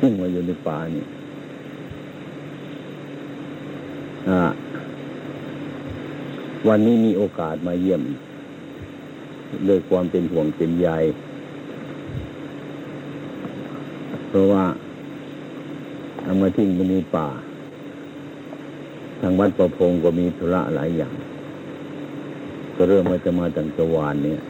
[0.00, 1.04] ขึ้นมาอยู่ในป่านี่
[6.68, 8.02] วันนี้มีโอกาสมาเยี่ยม
[9.68, 10.88] ด้วยความเป็นห่วงเป็นใย
[14.28, 14.64] เพราะว่า
[16.22, 17.28] เอามาทิ้งบนในป่า
[19.20, 21.14] ทางวัดประพงก็มีธุระหลายอย่าง
[22.76, 24.40] ก็เริ่มมาจะมาตั้งตะวันเนี่ย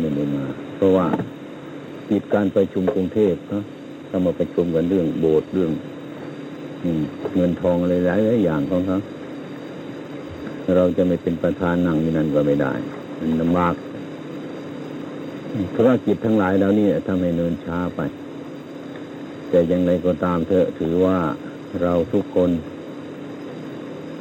[0.00, 0.44] ไม่ได้มา
[0.76, 1.06] เพราะว่า
[2.08, 5.72] ติดการประชุมกรุงเทพเนาะถ้ามาประชุมกันเรื่องโบสถ์เรื่อง
[7.36, 8.98] เงินทองอะไรหลายหลายอย่างของเขา
[10.76, 12.72] เราจะไม่เป็นประธานนั่งนี่นั่นก็ไม่ได้
[13.20, 13.74] มันลำบาก
[15.74, 18.00] ธุรกิจทั้งหลายแล้วนี่ทำให้เนินช้าไป
[19.48, 21.18] แต่ยังไงก็ตามเถอะถือว่า
[21.82, 22.50] เราทุกคน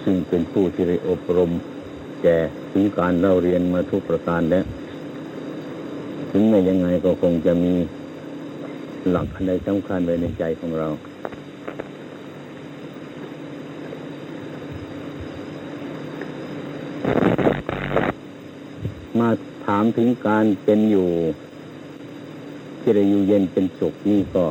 [0.03, 1.51] ซึ่งเป็นผู้ที่ได้อบรม
[2.21, 2.37] แก่
[2.71, 4.65] ถึงการเล่าเรียนมาทุกประการแล้ว
[6.31, 7.73] ถึงไม่ยังไงก็คงจะมี
[9.11, 10.87] หลักอะไรสำคัญไว้ในใจของเรา
[19.19, 19.29] มา
[19.65, 21.09] ถามถึงการเป็นอยู่
[22.79, 24.45] ที่ได้อยู่เย็นเป็นสุขนี่ก็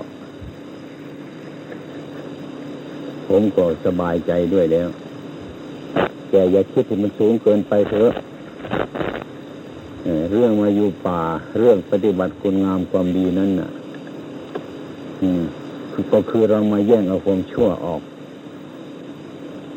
[3.28, 4.88] ผมก็สบายใจด้วยแล้ว
[6.30, 8.10] แกอย่าคิดให้มันสูงเกินไปเถอะ
[10.32, 11.22] เรื่องมาอยู่ป่า
[11.58, 13.70] เรื่องปฏิบัติคุณงามความดีนั่นน่ะ
[16.14, 18.02] ก็คือเรามาแย่งเอาความชั่วออก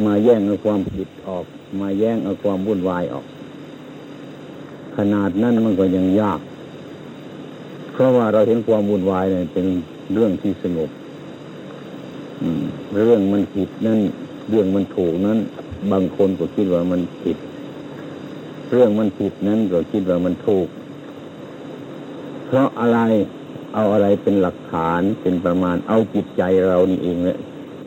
[0.05, 1.45] มาแย่งเอาความผิดออก
[1.79, 3.25] มาแย่งเอาความวุ่นวายออก
[4.97, 6.39] ขนาดนั้นมันก็ยังยาก
[7.91, 9.65] เพราะว่าเราเห็นความวุ่นวายเนี่ยเป็น
[10.13, 10.89] เรื่องที่สงบ
[12.99, 13.99] เรื่องมันผิดนั่น
[14.49, 15.39] เรื่องมันถูกนั้น
[15.91, 17.37] บางคนก็คิดว่ามันผิด
[18.71, 20.67] เรื่องมันผิดนั้นก็คิดว่ามันถูก
[22.45, 22.99] เพราะอะไร
[23.79, 27.37] เอาอะไรเป็นหลักฐานเป็นประมาณ เอาจิตใจเรานี่เองแหละ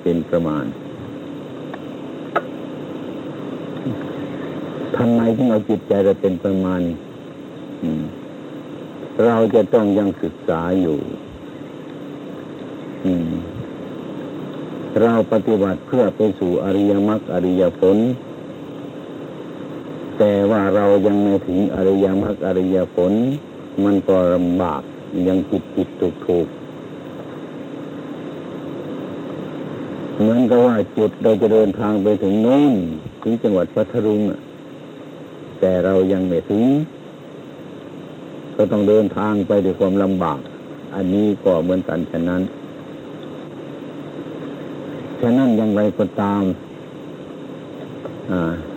[0.02, 0.64] เป็นประมาณ
[4.96, 6.80] ทำไมถึงเอาจิตใจเราเป็นประมาณ
[9.24, 10.98] เราจะต้องยังศึกษาอยู่
[15.02, 17.96] เราปฏิบัติเพื่อไปสู่อริยมรรคอริยผล
[20.18, 23.12] แต่ว่าเรายังไม่ถึงอริยมรรคอริยผล
[23.84, 24.82] มันก็ลำบาก
[25.28, 26.46] ยังผิดผิดถูกถูก
[30.20, 32.72] เหมือนกับว่าจุดเราจะเดินทางไปถึงโน้น
[33.22, 34.40] ถึงจังหวัดพัทลุงอะ
[35.60, 36.64] แต่เรายังไม่ถึง
[38.56, 40.40] ก็ต้องเดินทางไปด้วยความลำบาก
[40.94, 42.42] อันนี้ก็เหมือนกันฉะนั้น
[45.20, 46.42] ฉะนั้นยังไรก็ตาม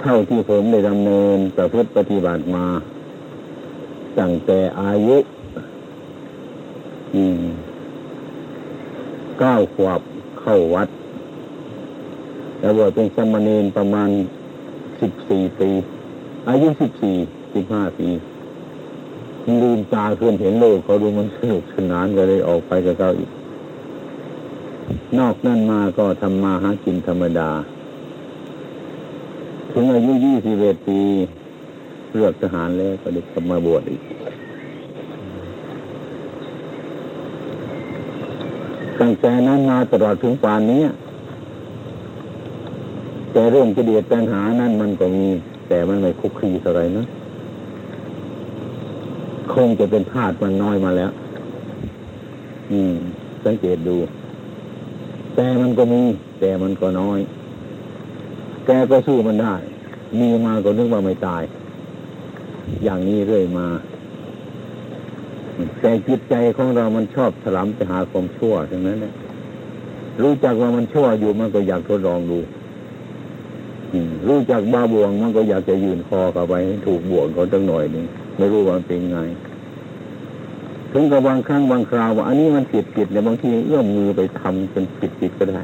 [0.02, 2.66] เท่าที่ผมได้ดำเนินประพฤติปฏิบัติมา
[4.20, 5.18] ตั้งแต่อายุ
[9.33, 10.02] เก้าขวบ
[10.42, 10.88] เข้าวัด
[12.60, 14.10] แล้วว่าเป็นสมณีนประมาณ
[15.00, 15.70] สิบสี่ปี
[16.50, 17.16] อายุสิบสี่
[17.54, 18.08] สิบห้าปี
[19.62, 23.30] ลืมตาขึ้นเห็นโลกเขาดูมันสนุกสนานก็เลยออกไปกับเขาอีก
[25.20, 27.50] นอกนั่นมาก็ทำมาหากินธรรมดา
[29.72, 31.00] ถึงอายุยี่สิบเอ็ดปี
[32.14, 34.02] เลือกทหารแล้วก็ได้กลับมาบวชอีก
[39.04, 40.84] ตั้งแต่นั้นมาตลอดถึงป่านนี้
[43.32, 45.26] แต่เรื่องกิเลสปัญหานั้นมันก็มี
[45.68, 47.04] แต่มันไม่คุกคีอะไรนะ
[49.54, 51.12] คงจะเป็นธาตุมันน้อยมาแล้ว
[52.72, 52.94] อืม
[53.46, 53.98] สังเกตดู
[55.36, 56.02] แต่มันก็มี
[56.40, 57.20] แต่มันก็น้อย
[58.66, 59.54] แกก็สู้มันได้
[60.20, 61.44] มีมาก็นึกว่าไม่ตาย
[62.84, 63.68] อย่างนี้เรื่อยมา
[65.82, 69.14] แต่จิตใจของเรามันชอบถลำไปหาความชั่วทั้งนั้นเนี่ย
[70.22, 72.40] รู้จักว่ามันชั่วอยู่มันก็อยากทดลองดู
[74.28, 76.54] รู้จักบ้าบวงมันก็อยากจะยืนคอเข้าไป
[76.86, 78.06] ถูกบวงเขาตั้งหน่อยนึง
[78.38, 79.20] ไม่รู้ว่าเป็นไง
[80.92, 85.62] ถึงกับบางครั้งบางคราวว่าอันนี้มันผิดผิดเนี่ยบางทีเอื้อมมือไปทำจนผิดผิดก็ได้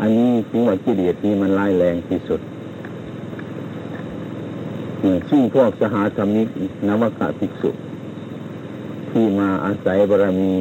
[0.00, 2.40] อันนี้ถึงว่ากิเลสนี้มันร้ายแรงที่สุด
[5.28, 6.48] ซึ่งพวกสหธรรมิก
[6.88, 7.70] นวกาภิกษุ
[9.18, 10.52] ที่มาอาศัยบารมี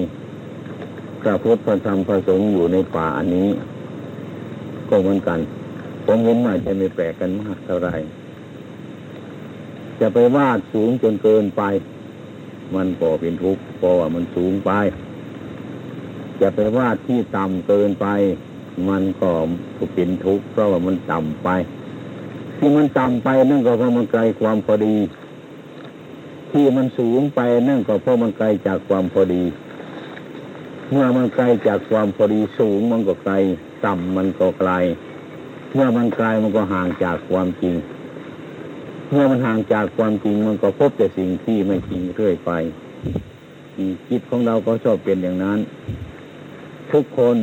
[1.21, 3.49] พระพุทธพระธรรมพระสงฆ์อยู่ในป่าอันนี้
[4.89, 5.39] ก็เหมือนกัน
[6.05, 7.89] ผมเห็นว่าจะไม่แปลกกันมากเท่าไร
[9.99, 11.63] จะไปวาดสูงจนเกินไป
[12.75, 14.71] มันก็เป็นทุกข์เพราะว่ามันสูงไป
[16.41, 18.07] จะไปวาดที่ต่ำเกินไป
[18.89, 19.31] มันก็
[19.93, 21.49] เป็นทุกข์เพราะว่ามันต่ำไป
[22.57, 24.95] ที่มันต่ำไปนั่นก็เพราะมันไกลความพอดี
[26.57, 29.43] ที่มันสูงไปนั่นก็เพราะมันไกลจากความพอดี
[30.91, 33.33] เมื่อมันไกลจากความพอดีสูงมันก็ไกล
[33.85, 34.71] ต่ำมันก็ไกล
[35.73, 37.75] เมื่อมันไกลมันก็ห่างจากความจริง
[39.11, 42.51] เมื่อมันห่างจากความจริงมันก็พบแต่สิ่งที่ไม่จริงเรื่อยไป
[44.09, 45.59] จิตของเราก็ชอบเป็นอย่างนั้น
[46.91, 47.37] ทุกคน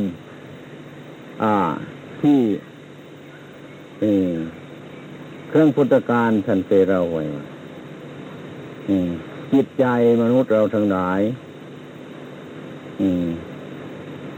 [1.43, 1.55] อ่า
[2.21, 2.39] ที่
[5.49, 7.23] เครื่องพุทธการท่านเคยเราไว้
[9.53, 9.85] จิตใจ
[10.21, 11.21] มนุษย์เราทั้งหลาย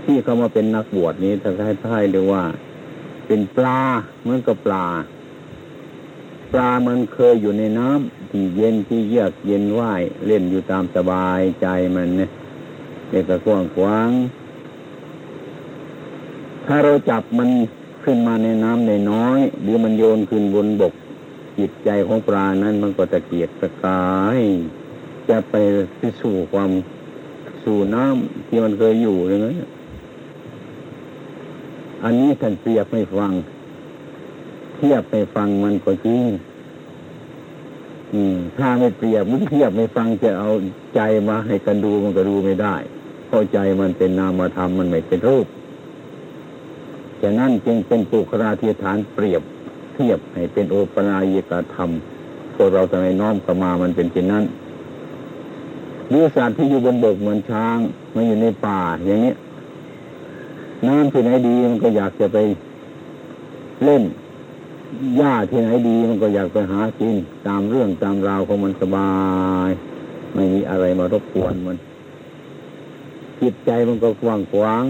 [0.04, 2.44] ที่เขามาเป็นนักบวชนี้ถ้าให้ท่ายเรียกว่า
[3.28, 3.82] เป็นปลา
[4.22, 4.88] เหมือนกับปลา
[6.54, 12.30] ปลามันเคยอยู่ในน้ำที่เย็นที่เยือกเย็นว่ายเล่นอยู่ตามสบายใจมันเนี่ย
[13.10, 14.10] เด็กกว้างขวาง
[16.66, 17.50] ถ้าเราจับมัน
[18.04, 20.94] ขึ้นมาในน้ำในน้อย หรือมันโยนขึ้นบนบก
[21.58, 24.06] จิตใจของปลานั้นมันก็จะเกียดสกา
[24.38, 24.40] ย
[25.30, 25.56] จะไป
[26.00, 26.72] พิสูจความ
[27.64, 29.56] สู่น้ำที่มันเคยอยู่อย่างนั้น
[32.04, 33.32] อันนี้ท่านเปรียบให้ฟัง
[34.76, 36.24] เทียบให้ฟังมันก็จริง
[38.58, 40.50] ถ้าไม่เปรียบมันเทียบไม่ฟังจะเอา
[40.96, 42.76] ใจมาให้กันดูมันก็ดูไม่ได้
[43.28, 45.48] เพราะใจมันเป็นนามธรรมมันไม่เป็นรูป
[47.22, 49.42] ฉะนั้นจึงเป็นปุคราธิฐานเปรียบ
[49.96, 51.90] เทียบให้เป็นโอปนายิกธรรม
[52.56, 54.44] พวกเราทำไมน้อมเข้ามามันเป็นเช่นนั้น
[56.10, 57.78] หรือสัตว์ที่อยู่บนบกเหมือนช้าง
[58.16, 59.34] มาอยู่ในป่าอย่างนี้
[60.88, 62.38] น้ำที่ไหนดีมันก็อยากจะไป
[63.86, 64.04] เล่น
[65.18, 67.16] หญ้าที่ไหนดีมันก็อยากไปหากิน
[67.48, 69.12] ตามเรื่องตามราวของมันสบา
[69.68, 69.70] ย
[70.34, 71.78] ไม่มีอะไรมารบกวนมัน
[73.42, 74.84] จิตใจมันก็กว้างขวาง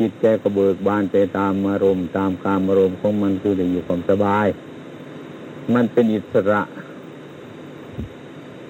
[0.00, 4.46] จิตใจก็เบิกบานไปตามอารมณ์ตามการอารมณ์ของมันคือได้อยู่ความสบาย
[5.74, 6.62] มันเป็นอิสระ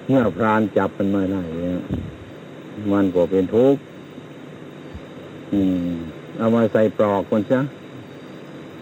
[0.07, 1.41] เมื่อพรานจับมันไม่ได้
[2.91, 3.81] มันก็เป็นทุกข์
[6.37, 7.59] เอามาใส่ปลอกมันซะ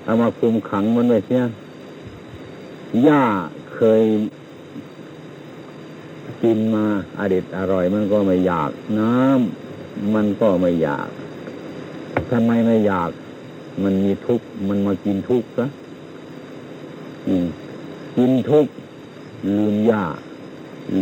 [0.04, 1.42] เอามาคุมขังมันไว้เสีย
[3.04, 3.24] หญ้า
[3.76, 4.04] เคย
[6.42, 6.86] กินมา
[7.18, 11.10] อเด็ดอร่อยมันก็ไม่อยาก น้ำมันก็ไม่อยาก
[12.32, 13.10] ทำไมไม่อยาก
[13.84, 15.66] มันมีทุกข์มันมากินทุกข์ซะ
[18.18, 18.72] กินทุกข์
[19.48, 20.04] ลืมหญ้า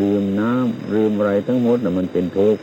[0.02, 2.62] ลืมน้ำลืมอะไรทั้งหมดน่ะมันเป็นทุกข์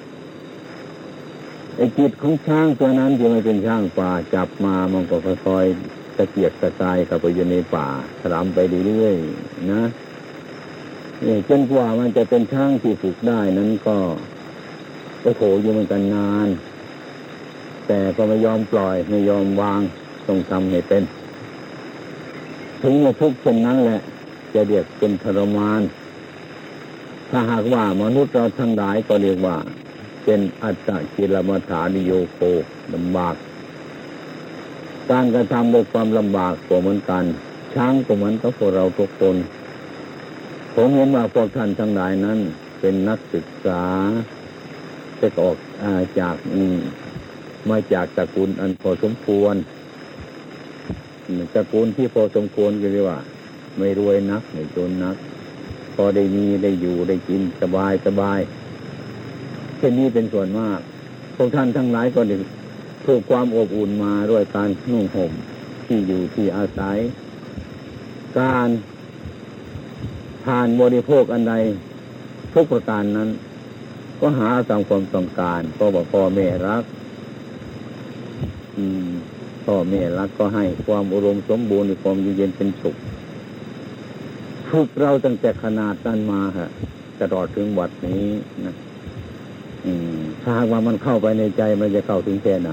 [1.76, 5.16] ไอ้จิตของช้างตัวนั้นที่มันเป็นช้างป่าจับมามันก็
[5.46, 7.88] ค่อยๆตะเกียกตะกายเข้าไปอยู่ในป่า
[8.20, 9.82] สลามไปเรื่อยๆนะ
[11.48, 13.96] จนกว่ามันจะเป็นช้างที่ฝึกได้นั้นก็
[15.22, 16.48] โอ้โหอยู่เหมือนกันนาน
[17.86, 19.80] แต่ก็ไม่ยอมปล่อยไม่ยอมวาง
[20.26, 21.02] ต้องทำให้เป็น
[22.82, 24.00] ถึงจะทุกข์เช่นนั้นแหละ
[24.54, 25.80] จะเรียกเป็นทรมาน
[27.30, 29.56] ถ้าหากว่ามนุษย์เราทั้งหลายก็เรียกว่า
[30.24, 32.38] เป็นอัตตะกิลมัฐานิโยโค
[32.94, 33.34] ลำบาก
[35.10, 37.24] การกระทำด้วยความลำบากก็เหมือนกัน
[37.74, 39.36] ช้างก็เหมือนกับพวกเราทุกคน
[40.74, 42.38] ผมเห็นว่าพวกท่านทั้งหลายนั้น
[42.80, 43.82] เป็นนักศึกษา
[45.20, 46.36] จะออกอาจาก
[47.70, 49.54] มาจากตระกูลอันพอสมควร
[51.54, 53.18] ตระกูลที่พอสมควรก็เรียกว่า
[53.78, 55.16] ไม่รวยนักไม่จนนัก
[55.94, 58.40] พอได้มีได้อยู่ได้กินสบายสบาย
[59.78, 60.78] เช่นนี้เป็นส่วนมาก
[61.36, 62.36] พวกท่านทั้งหลายก็ได้
[63.06, 65.32] ถูกความอบอุ่นมาด้วยการนุ่งห่ม
[65.86, 66.98] ที่อยู่ที่อาศัย
[68.38, 68.68] การ
[70.44, 71.54] ทานบริโภคอันใด
[72.54, 73.28] ทุกประการนั้น
[74.20, 76.82] ก็หาตามความต้องการก็บอกพ่อแม่รัก
[79.64, 82.96] พ่อแม่รักก็ให้ความอุดมสมบูรณ์ความเย็นเป็นสุข
[84.70, 86.66] ฝึกเราตั้งแต่ขนาดนั้นมาฮะ
[87.20, 88.24] ตลอดถึงวัดนี้
[88.64, 88.72] นะ
[90.42, 92.70] ถ้าหากว่ามันเข้าไปในใจมันจะเข้าถึงแค่ไหน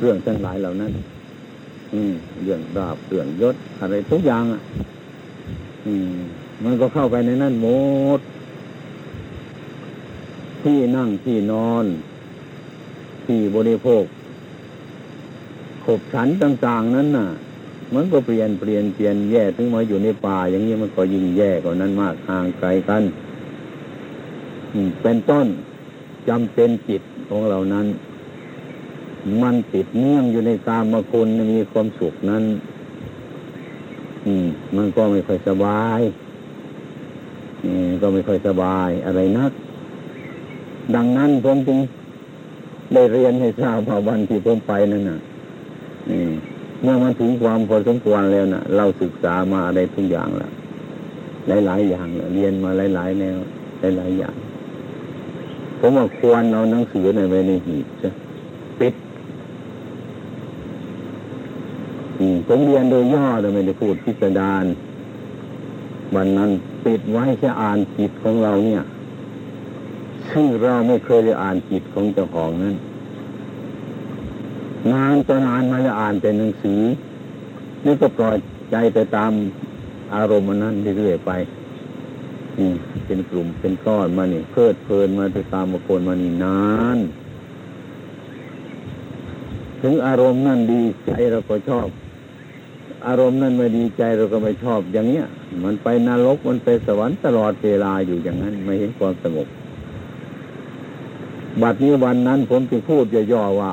[0.00, 0.92] เรื่องทั้งหลายเหล่านั้น
[1.92, 4.60] อืม เรื่องดาบเรื่องยศอะไรทุกอย่างอะ
[5.86, 6.18] อืม
[6.64, 7.68] มันก็เข้าไปในนั้นหม
[8.18, 8.20] ด
[10.62, 11.84] ที่นั่งที่นอน
[13.26, 14.04] ที่บริโภค
[15.90, 17.28] ขบฉันต่าง ๆ นั้นน่ะ
[17.94, 23.02] มันก็เปลี่ยนเปลี่ยนเปลี่ยนแย่ถึงมาอยู่ในป่า อย่างนี้มันก็ยิ่งแย่กว่านั้นมากห่างไกลกัน
[25.02, 25.46] เป็นต้น
[26.28, 27.86] จำเป็นจิตของเรานั้น
[29.42, 32.44] มันติดเนื่องอยู่ในกามคุณมีความสุขนั้น
[34.26, 36.00] อืม มันก็ไม่ค่อยสบาย
[37.64, 39.52] อืมก็ไม่ค่อยสบายอะไรนัก
[40.94, 41.78] ดังนั้นผมจึง
[42.94, 45.18] ได้เรียนให้ทราบว่าวันที่ผมไปนั่นน่ะ
[46.82, 50.52] เมื่อมันถึงความพอสมควรแล้วนะ่ะ เราศึกษามาอะไรทุกอย่างแล้ว
[51.66, 53.36] หลายๆอย่างเรียนมาหลายๆแนว
[53.98, 54.34] หลายๆอย่าง
[55.80, 58.10] ผมว่าควรเอาหนังสือในไว้ในหีบใช่
[58.80, 58.94] ปิด
[62.46, 64.64] ผมเรียนโดยย่อแต่ไม่ได้พูดพิสดาร
[66.14, 66.50] วันนั้น
[66.84, 68.82] ปิดไว้จะอ่านจิตของเราเนี่ย
[70.30, 72.74] ซึ่งเราไม่เคยได้อ่านจิตของเจ้าของนั้น
[74.92, 76.80] นานต่อนานมาจะอ่านแต่หนังสือ
[77.84, 78.36] นี่ก็ปล่อย
[78.70, 79.32] ใจไปตาม
[80.14, 81.32] อารมณ์นั้นเรื่อยๆไป
[82.58, 82.70] นี่
[83.06, 86.60] เป็นกลุ่มเป็นก้อนมานี่เพลิดเพลินมาไปตามบุคคลมานี่นา
[86.96, 86.98] น
[89.82, 91.88] ถึงอารมณ์นั่นดีใจเราก็ชอบ
[93.06, 95.26] อารมณ์นั่นไม่ดีใจเราก็ไม่ชอบอย่างเนี้ย
[95.64, 99.48] มันไปนรกมันไปสวรรค์ตลอดเวลาอยู่อย่างนั้น ไม่เห็นความสงบ
[101.62, 103.68] บัดนี้วันนั้นผมจึงพูดย่อๆว่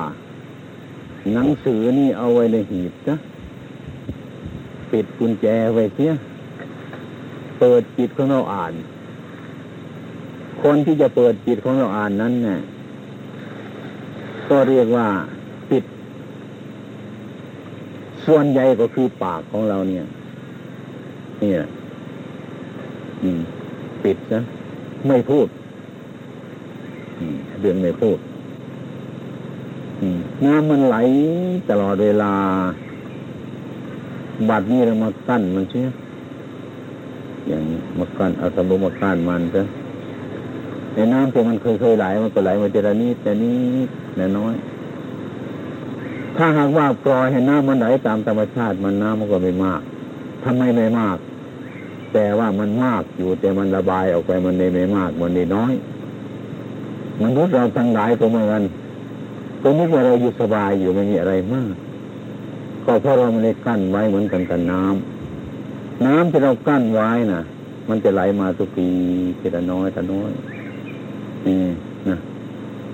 [1.34, 3.16] หนังสือนี่เอาไว้ในหีบนะ
[4.92, 6.12] ปิดกุญแจไว้เสีย
[7.60, 8.72] เปิดจิตของเราอ่าน
[10.62, 12.58] คนที่จะเปิดจิตของเราอ่านนั้นเนี่ย
[14.48, 15.06] ก็เรียกว่า
[15.70, 15.84] ปิด
[18.26, 20.04] ส่วนใหญ่ก็คือปากของเราเนี่ย
[21.40, 21.68] เนี่แหละ
[24.04, 24.40] ปิดนะ
[25.08, 25.46] ไม่พูด
[27.60, 28.18] เรื่องไม่พูด
[30.44, 30.96] น้ำมันไหล
[31.68, 32.32] ตลอดเวลา
[34.48, 35.88] บัดนี้เรามากั้นมันเชื่อ
[37.48, 39.62] อย่างนี้มากั้นเอาสมบูมากั้นมันซะ
[40.94, 43.60] ในน้ำที่มันเคยเคยไหลมันก็ไหลมาเจรนี้แต่นี้
[44.14, 44.54] แต่น้อย
[46.36, 49.80] ถ้าหากว่าปล่อยให้น้ำมันไหลตามธรรมชาติมันน้ำมันก็ไม่มาก
[50.44, 51.18] ทำไมไม่มาก
[52.12, 55.72] แต่ว่ามันมากอยู่แต่มันระบายออกไปมันไม่มากมันน้อย
[57.22, 58.62] มนุษย์เราทั้งหลายก็เหมือนกัน
[59.68, 61.74] ก็นึกว่าเราอยู่สบายอยู่ไม่มีอะไรมาก
[62.84, 67.42] ก็เพราะเราไม่ได้กั้นไว้เหมือนกันกับน้ำน้ำที่เรากั้นไว้น่ะ
[67.88, 68.88] มันจะไหลมาทุกปี
[69.38, 70.30] ทีละน้อยทีละน้อย
[71.46, 71.56] นี่
[72.08, 72.16] นะ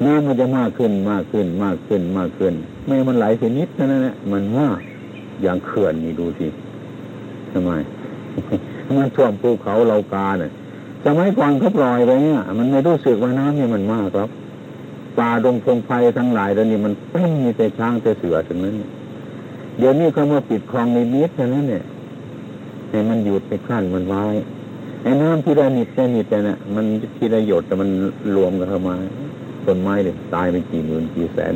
[0.04, 2.54] น้ำมันจะมากขึ้นมากขึ้น มากขึ้นมากขึ้น
[2.86, 4.78] ไม่มันไหลทีนิดเท่านั้นแหละมันมาก
[5.42, 6.48] อย่างเขื่อนนี่ดูสิ
[7.52, 7.70] ทำไม
[8.98, 10.50] มันท่วมภูเขาเรากาเนี่ย
[11.04, 14.30] สมัยก่อนเขาปล่อยไปเนี่ยมันไม่รู้สึกว่าน้ำนี่มันมากครับ
[15.18, 18.76] ป่าดงพงไพ่ทั้งหลายแล้วนี่มันเป็นมีแต่ช้างแต่เสือถึงนั้น
[19.78, 21.84] เดี๋ยวนี้เขามาปิดคลองในนิดเท่านั้นเนี่ย
[22.88, 24.24] ให้มันหยุดไปขั้นมันไว้
[25.02, 26.84] ไอ้น้ำที่ได้นิดแค่นิดแต่น่ะมัน
[27.16, 27.88] ที่ได้หยดแต่มัน
[28.36, 28.96] รวมกันเข้ามา
[29.66, 31.54] ต้นไม้เลยตายไปกี่หมื่นกี่แสน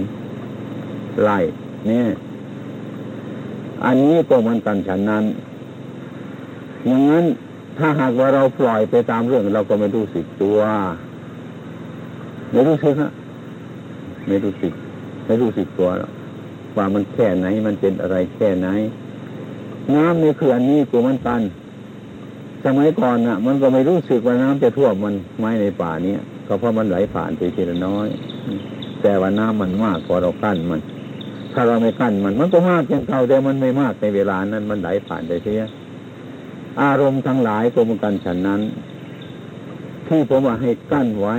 [1.23, 1.39] ไร่
[1.87, 2.07] เนี่ย
[3.85, 5.25] อันนี้ก็มันกันฉันนั้น
[6.87, 7.25] อย่างนั้น
[7.79, 10.59] ถ้าหากว่าเราปล่อยไปตามเรื่องเราก็ไม่รู้สึกตัว
[12.53, 13.11] ไม่รู้สึกฮะ
[14.27, 14.73] ไม่รู้สึก
[15.27, 16.13] ไม่รู้สึกตัวหรอก
[16.77, 18.69] ว่ามันแค่ไหน มันเป็นอะไรแค่ไหน
[19.95, 21.43] น้ำในเขื่อนนี้กูมันตัน
[22.65, 28.09] สมัยก่อนน่ะ มันก็ไม่รู้สึกว่าน้ำจะท่วมมันไม้ในป่าเนี้ยก็เพราะมันไหลผ่านไปทีละน้อย
[29.03, 30.81] แต่ว่าน้ำมันมากพอเรากั้นมัน
[31.53, 35.63] ถ้าเราไม่กั้นมัน มันก็มากอย่างเก่าแต่มันไม่มากในเวลานั้น มันไหลผ่านไปเสีย
[36.83, 38.61] อารมณ์ทั้งหลายก็เหมือนกันฉันนั้น
[40.09, 41.37] ที่ผมว่าให้กั้นไว้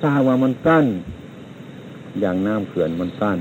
[0.00, 0.86] ถ้าว่ามันกั้น
[2.20, 3.38] อย่างน้ำเขื่อนมันกั้น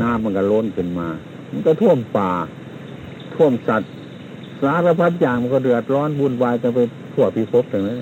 [0.00, 1.08] น้ำมันก็ล้นขึ้นมา
[1.50, 2.32] มันก็ท่วมป่า
[3.34, 3.90] ท่วมสัตว์
[4.62, 6.78] สารพัดอย่างมันก็เดือดร้อนวุ่นวายกันไป
[7.12, 7.98] ทั่วพิภพอย่างนั้น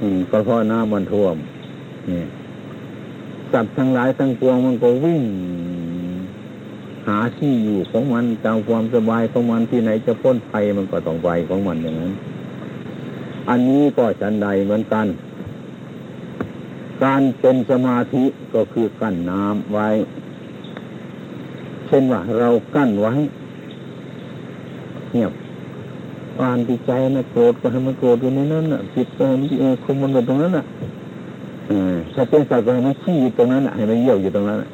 [0.00, 1.36] อืมก็เพราะน้ำมันท่วม
[2.10, 2.22] นี่
[3.52, 5.22] สัตว์ทั้งหลายทั้งปวงมันก็วิ่ง
[7.06, 12.12] หาที่อยู่ของมันตามความสบายของมันที่ไหนจะพ้นภัยมันก็ต้องไปของมันอย่างนั้น
[13.48, 15.06] อันนี้ก็ฉันใดเหมือนกัน
[17.04, 19.88] การเป็นสมาธิก็คือกั้นน้ำไว้
[21.86, 23.12] เช่นว่าเรากั้นไว้
[25.10, 25.32] เงียบ
[26.40, 30.64] อ่านที่ใจนะโกรธก็ให้มันโกรธอยู่ในนั้นน่ะจิตก็ให้มันเออคุมมันอยู่ตรงนั้นน่ะ
[32.14, 34.68] ถ้าเป็นสัตว์ก็ให้มันขี้อยู่ตรงนั้นน่ะให้มันเยี่ยวอยู่ตรงนั้นน่ะ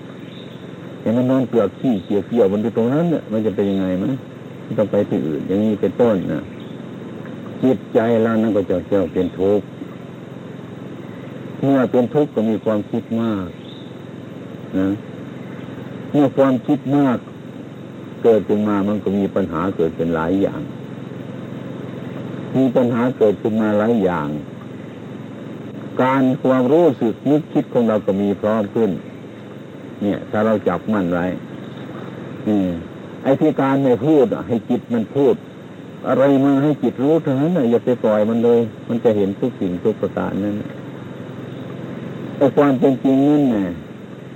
[1.01, 4.15] เห็นมันนอนเกลือกขี้เกี่ยวเกี่ยวมันอยู่ตรงนั้นเนี่ยมันจะเป็นยังไงมั้ย
[4.79, 6.41] ต้องไปที่อื่น อย่างนี้เป็นต้นนะ
[7.63, 9.67] จิตใจเรานั่นก็จะเจ้าเป็นทุกข์
[11.63, 13.47] เมื่อเป็นทุกข์ก็มีความคิดมาก
[14.79, 14.89] นะ
[16.13, 17.19] เมื่อความคิดมาก
[18.23, 20.61] เกิดขึ้นมามันก็มีปัญหาเกิดเป็นหลายอย่าง
[22.57, 24.29] มีปัญหาเกิดขึ้นมาหลายอย่าง
[26.03, 28.91] การความรู้สึกนึกคิดของเราก็มีพร้อมขึ้น
[30.03, 31.27] เนี่ย ถ้าเราจับมั่นไว้
[33.23, 35.35] ไอ้ที่การไม่พูดให้จิตมันพูด
[36.09, 40.57] อะไรมาให้จิตรู้เท่านั้นอย่าไปปล่อยมันเลย มันจะเห็นทุกสิ่งทุกประการนั้น
[42.39, 43.57] แต่ความเป็นจริงนั่นไง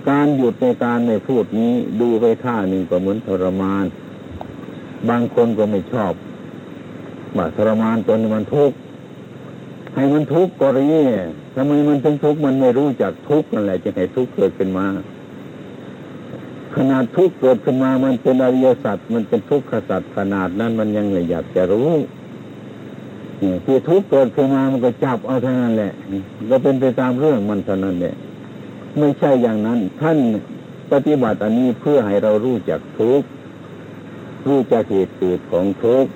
[0.08, 3.84] การหยุดในการไม่พูดนี้ดูไปท่าหนึ่งก็เหมือนทรมาน
[5.08, 6.12] บางคนก็ไม่ชอบ
[7.36, 8.76] ว่าทรมานจนมันทุกข์
[9.94, 10.86] ให้มันทุกข์ก็รี
[11.54, 14.86] ทำไมมันถึงทุกข์มันไม่รู้จักทุกข์นั่นแหละจึงให้ทุกข์เกิดขึ้นมา
[16.74, 21.90] ขนาดทุกข์เกิดขึ้นมามันเป็นอริยสัจมันเป็นทุกข์ขสัจขนาดนั้นมันยังไม่อยากจะรู้
[23.64, 25.92] ที่ทุกข์เกิดขึ้นมามันก็จับเอาเท่านั้นแหละ
[26.50, 28.14] ก็เป็นไปตามเรื่องมันเท่านั้นแหละ
[28.98, 30.18] ไม่ใช่อย่างนั้น ท่าน
[30.92, 33.26] ปฏิบัติอันนี้เพื่อให้เรารู้จักทุกข์
[34.46, 36.10] รู้จักเหตุเกิดของทุกข์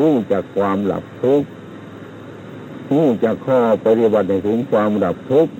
[0.00, 1.46] รู้จักความหลับทุกข์
[2.92, 5.52] รู้จักข้อปฏิบัติในถึงความดับทุกข์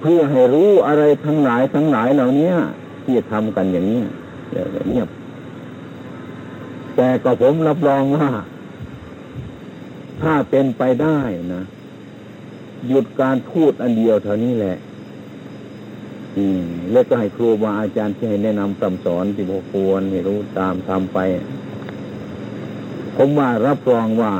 [0.00, 2.52] เพื่อให้รู้อะไรทั้งหลายทั้งหลายเหล่านี้
[3.04, 4.02] ที่ทำกันอย่างนี้
[4.50, 5.08] เดี๋ยวเงียบ
[6.96, 8.28] แต่ก็ผมรับรองว่า
[10.22, 11.18] ถ้าเป็นไปได้
[11.54, 11.62] นะ
[12.88, 14.76] หยุดการพูดอันเดียวเท่านี้แหละ
[16.36, 16.62] อืม
[16.92, 21.18] แล้วก็ให้ครูบาอาจารย์ที่ให้แนะนำคำสอนที่พอควรให้รู้ตามทำไป
[23.16, 24.32] ผมว่ารับรองว่า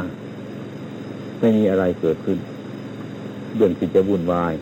[1.41, 2.39] ไม่มีอะไรเกิดขึ้น
[3.57, 4.53] เรื่องที่จะวุ่นวาย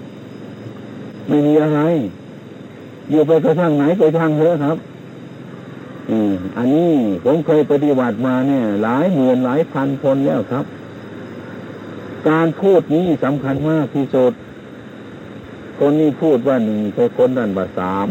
[1.28, 1.80] ไม่มีอะไร
[3.10, 4.76] อยู่ไปกระทั่งไหนไปทางเถอะครับ
[6.10, 6.92] อืมอันนี้
[7.24, 10.64] ผมเคยปฏิบัติมาเนี่ย หลายหมื่นหลายพันคนแล้วครับ
[12.30, 14.32] การพูดนี้สำคัญมากที่สุด
[15.78, 16.80] คนนี้พูดว่าหนึ่ง
[17.18, 18.08] คนนั้นว่าสาม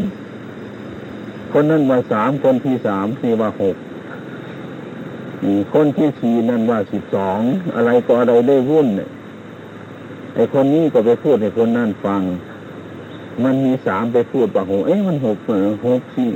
[1.53, 3.75] คนนั้นว่าสามคนที่สามสี่ว่าหก
[5.73, 7.39] คนที่สี่นั่นว่าสิบสอง
[7.75, 8.87] อะไรก็อะไรได้วุ่น
[10.35, 12.21] ไอ้คนนี้ก็ไปพูดให้คนนั่นฟัง
[13.43, 16.29] มันมีสามไปพูดว่าหกเอ๊ะมันหกเหรอหกสี่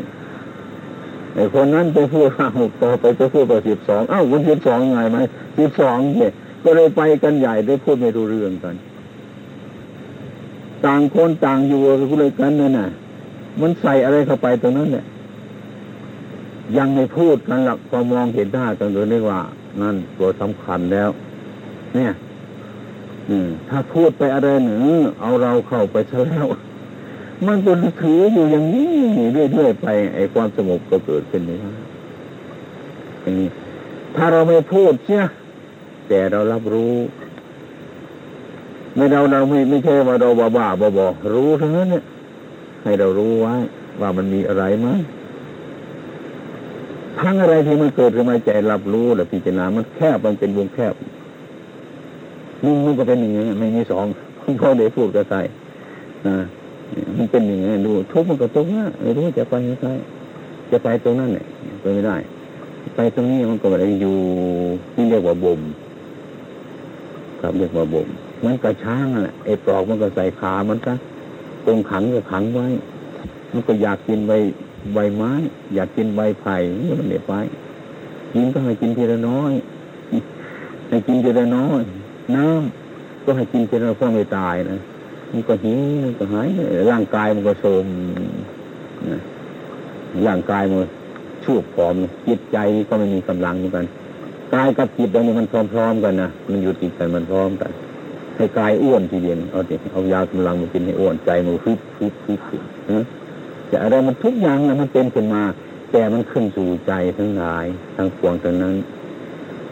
[1.36, 5.18] ไอ้คนนั้นไปพูดว่าหกต่อไปไปพูดว่าสิบสองเอ้ามันสิบสองไงไหม
[5.58, 6.32] สิบสองเนี่ย
[6.64, 8.76] ก็เลยไปกันใหญ่ได้พูดไม่รู้เรื่องกัน
[10.86, 12.90] ต่างคนต่างอยู่พูดเลยกันนั่นน่ะ
[13.62, 15.06] มันใส่อะไรเข้าไปตรงนั้นเนี่ย
[16.78, 19.40] ยังไม่พูดกันหลักพอมองเห็นหน้ากันเลยเรียกว่า
[19.82, 21.10] นั่นตัวสำคัญแล้ว
[21.96, 22.12] เนี่ย
[23.30, 24.84] อืม ถ้าพูดไปอะไรหนึ่ง
[25.22, 26.46] เอาเราเข้าไปซะแล้ว
[27.48, 28.92] มันก็ถืออยู่อย่างนี้
[29.34, 31.58] เรื่อยๆไป ไอ้ความสงบก็เกิดขึ้นนะ
[33.22, 33.50] อย่างนี้
[34.16, 35.22] ถ้าเราไม่พูดเสีย
[36.14, 36.96] แต่เรารับรู้
[38.96, 42.04] ไม่เราเราไม่ไม่ใช่ว่าเราบ้าบ้าบอบอรู้ทั้งนั้นเนี่ย
[42.84, 43.56] ให้เรารู้ไว้
[44.02, 44.88] ว่ามันมีอะไรไหม
[47.20, 50.94] ทั้งอะไรที่มันเกิดขึ้นมาใจรับรู้และพิจารณามันแคบมันเป็นวงแคบ
[52.64, 54.06] นี่มันก็เป็นอย่างนี้ไม่มีสอง
[54.62, 55.42] พ่อเดี๋ยวพูดก็ใส่
[56.28, 56.38] นะ
[57.18, 59.88] มันเป็นอย่างนี้ดูทุกมันก็ตรงนี้ไม่รู้จะไปยังไง
[60.72, 61.46] จะไปตรงนั้นเนี่ย
[61.82, 62.18] ไปไม่ได้
[62.96, 64.16] ไปตรงนี้มันก็อะไรอยู่
[64.94, 65.62] ที่เรียกว่าบ่ม
[67.42, 68.08] ครับเรียกว่าบ่ม
[68.46, 70.94] มันกระช้างอะไอ้ปลอกมันก็ใส่ขามันซะ
[71.66, 72.68] กงขังก็ขังไว้
[73.54, 74.32] มันก็อยากกินใบ
[74.94, 75.32] ใบไม้
[75.76, 76.56] อยากกินใบไผ่
[77.00, 77.40] มันเด็ดไว้
[78.34, 79.52] กินก็ให้กินทีละน้อย
[80.90, 81.82] ให้กินทีละน้อย
[82.36, 84.78] น้ำก็ให้กินทีละเพื่อไม่ตายนะ
[85.32, 86.48] มันก็หิวมันก็หาย
[86.92, 87.86] ร่างกายมันก็โทรม
[90.28, 90.78] ร่างกายมัน
[91.44, 91.96] ชั่วผอม
[92.28, 92.58] จิตใจ
[92.90, 93.86] ก็ไม่มีกำลังเหมือนกัน
[94.54, 97.72] กายกับจิตเราเนี่ยมันพร้อมๆกันนะมันอยู่ติดกันมันพร้อมกัน
[98.36, 103.04] ให้กายอ้วนทีเดียวเอาดิเอายากำลังมากินให้อ้วนใจมันฟึบฟึบฟึบนะ
[103.68, 105.44] แต่อะไรมันทุกอย่างนะมันเป็นขึ้นมา
[105.92, 108.76] แต่มันขึ้นสู่ใจทั้งหลายทั้งปวงทั้งนั้น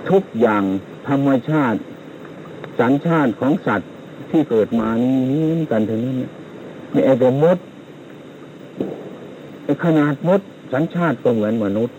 [0.09, 0.63] ทุกอย่าง
[1.07, 1.79] ธรรมชาติ
[2.79, 3.89] สัญชาติของสัตว์
[4.31, 6.15] ที่เกิดมานี่กันทั้งนั้น
[6.93, 7.57] นี่ไอ้แต่มด
[9.63, 10.41] ไอ้ขนาดมด
[10.73, 11.95] สัญชาติก็เหมือนมนุษย์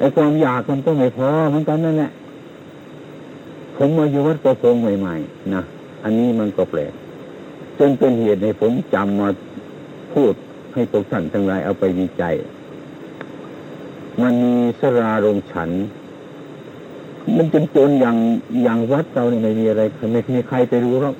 [0.00, 2.10] ไอ้ความอยากมันก็ไม่พอเหมือนกันนั่นแหละ
[3.76, 5.62] ผมมาอยู่วัดประพงใหม่ๆนะ
[6.02, 6.92] อันนี้มันก็แปลก
[7.78, 9.28] จนเป็นเหตุให้ผมจำมา
[10.14, 10.34] พูด
[10.74, 12.34] ให้พวกท่านทั้งหลายเอาไปวิจัย
[14.20, 15.70] มันมีสรารงฉัน
[17.36, 18.16] มันจนจนอย่าง
[18.64, 19.82] อย่างวัดเราเนี่ยไม่มีอะไร
[20.12, 21.16] ไม่มีใครไปรู้หรอก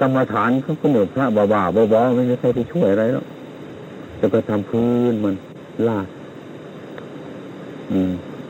[0.00, 3.26] กรรมฐานเขาก็เหนือพระบาบาบาไม่มีใครไปช่วยอะไรหรอก
[4.20, 5.34] จะไปทำพื้นมัน
[5.88, 6.06] ลาด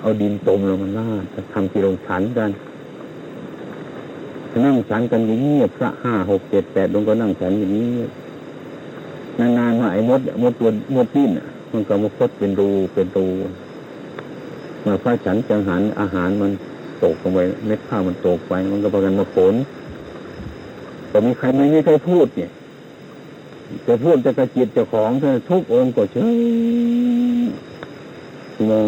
[0.00, 2.50] เอาดินตมลงมันลาดจะทำที่โรงฉันกัน
[4.66, 7.88] นั่งฉันกันอย่างนี้พระห้าหกเจ็ดแปดลงก็นั่งฉันอย่างนี้
[9.38, 11.30] นานๆมาไอ้มดมดตัวมดดิ้น
[11.72, 13.26] มันก็มาคดเป็นรูเป็นรู
[14.84, 16.50] มาพระฉันจังหันอาหารมัน
[17.02, 19.54] ตกลงไปเม็ดข้าวมันตกไป มันก็ประกันมาฝน
[21.08, 22.50] แต่มีใครไม่มีใครพูดเนี่ย
[23.86, 25.10] จะพูดจะกระจิตจะของ
[25.50, 26.36] ทุกองค์ก็เฉย
[28.66, 28.86] มอง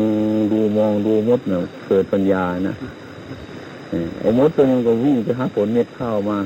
[0.52, 2.74] ดูมองดูมดเนี่ยเกิดปัญญานะ
[4.20, 6.38] ไอ้มดตัวนึงก็วิ่งไปหาผลเม็ดข้าวมา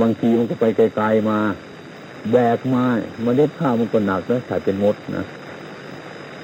[0.00, 1.38] บางทีมันก็ไปไกลๆมา
[2.32, 2.82] แบกมา
[3.22, 5.24] เมล็ดข้าวมันก็หนักแล้วถ้าเป็นมดนะ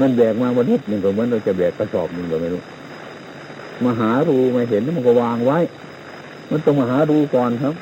[0.01, 2.63] มันแบกมาเมล็ดหนึ่งก็เหมือนเราจะแบกกระสอบหนึ่งก็ไม่รู้
[3.85, 5.59] มาหารูมาเห็นมันก็วางไว้
[6.51, 7.75] มันต้องมาหารูก่อนครับ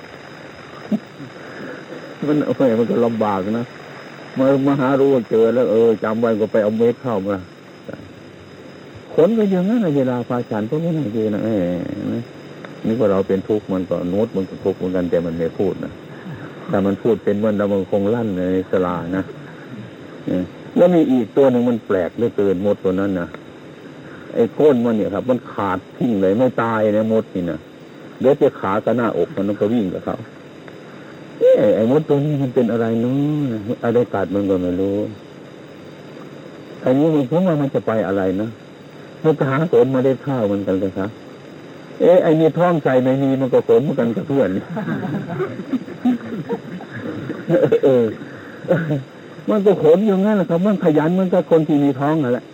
[2.28, 3.66] มันเอ้ยมันก็ลำบากนะ
[4.38, 7.36] มามาหารูเจอแล้ว เออจำไว้ก็ไปเอาเม็ดข้าวมา
[9.14, 11.56] ขนก็อย่างนั้นนเวลาพาฉันพวกนี้นะคือนะเอ้
[12.12, 12.22] นะ
[12.86, 15.92] นี่ว่าเราเป็นทุกข์มันก็โน้ตมันก็ทุกข์เหมือนกันแต่มันไม่พูดนะ
[16.68, 19.22] แต่มันพูดเป็นมันเรามันคงลั่นในสลานะ
[20.26, 20.40] เนี่
[20.76, 23.28] แล้วมีอีกตัวหนึ่งมันแปลกเหลือเกินมดตัวนั้นนะ
[24.34, 27.58] ไอ้ก้นมันเนี่ยครับ มันขาดทิ้งเลยไม่ตายนะมดนี่นะ
[28.20, 30.16] เดี๋ยวจะขากับหน้าอกมันก็วิ่งกับเขา
[31.38, 33.16] เอ้ไอ้มดตัวนี้มันเป็นอะไรเนู้
[33.84, 34.96] อะไรกัดมันก็ไม่รู้
[36.84, 38.48] อันนี้มันผมว่ามันจะไปอะไรนะ
[39.24, 41.10] มันก็หาสนมาได้ข้าวเหมือนกันเลยครับ
[42.00, 44.50] เอ๊ะไอ้นี่ท้องใส่ไม่มีมันก็ขนเหมือนกันกับเพื่อน
[47.84, 48.04] เออ
[49.50, 52.44] มันก็ขนอย่างนั้นแหละครับ มันขยันมันก็คนที่มีท้องนั่นแหละ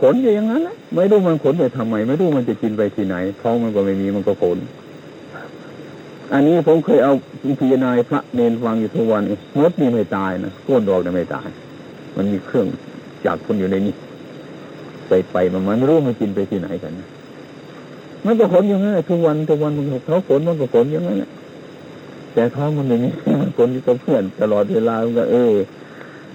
[0.00, 4.58] ขนอยู่อย่างนั้นแหละไม่รู้มันขนไปทำไม ไม่รู้มันจะกินไปที่ไหน ท้องมันก็ไม่มีมันก็ขน
[6.32, 7.12] อันนี้ผมเคยเอา
[7.58, 9.22] พิจารณาพระเนนฟังอยู่ทุกวัน
[9.58, 11.48] มดนี่ไม่ตายนะก้นดอกนี่ไม่ตาย
[12.16, 12.66] มันมีเครื่อง
[13.24, 13.94] จับคนอยู่ในนี้
[15.12, 16.92] ไปไปมันมันไม่รู้มันกินไปที่ไหนกัน
[18.24, 21.30] มันก็ขนอย่างนั้นทุกวันทุกวันมันก็เขาขนมันก็ขนอย่างนั้นแหละ
[22.34, 25.54] แต่ท้องมันอย่างนี้มันขนอยู่กับเพื่อนตลอดเวลามันก็เออ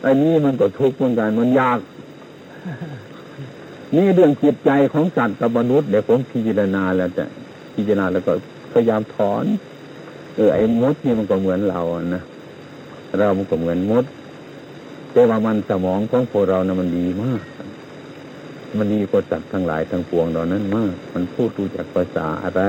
[0.06, 1.80] อันนี้มันก็ทุกข์เหมือนกันมันยาก
[3.96, 7.24] นี่เรื่องจิตใจของสัตว์กับมนุษย์เดี๋ยวผมพิจารณาแล้วจะ
[7.76, 8.34] พิจารณาแล้วก็
[8.72, 9.46] พยายามถอน
[10.36, 11.82] เออไอ้มดนี่มันก็เหมือนเรา
[12.16, 12.24] นะ
[13.18, 14.06] เรามันก็เหมือนมด
[15.12, 17.42] แต่ว่ามันสมองของพวกเรานะมันดีมาก
[18.78, 22.62] มันดีกว่าสัตว์ทั้งหลายทั้งปวงเหล่านั้นมาก มันพูดรู้จักภาษาอะไร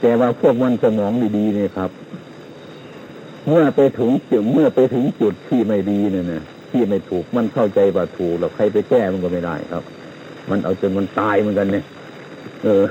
[0.00, 1.90] แต่ว่าพวกมันสมองดีๆเนี่ยครับ
[3.48, 9.84] เมื่อไปถึงจุดเมื่อไปถึงจุดที่ไม่ดีเนี่ยนะที่ไม่ถูกมันเข้าใจว่าถูกเราใครไปแก้มันก็ไม่ได้ครับ
[10.50, 11.84] มันเอาจนมันตายเหมือนกันเนี่ย
[12.64, 12.84] เออ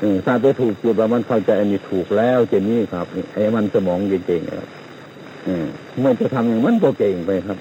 [0.00, 4.68] เออถ้าไปถูกจุดว่ามันเข้าใจอันนี้ถูกแล้วเจนี่ครับไอ้มันสมองเก่งๆครับ
[5.44, 5.66] เออ
[6.04, 7.58] มันจะทำอย่างมันก็เก่งไปครับ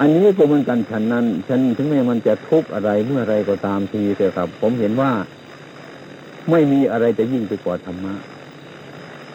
[0.00, 5.10] อันนี้ก็เหมือนกันฉันนั้น ฉันถึงแม้มันจะทุกข์อะไรเมื่อไรก็ตามทีเถอะครับ ผมเห็นว่า
[6.50, 8.14] ไม่มีอะไรจะยิ่งไปกว่าธรรมะ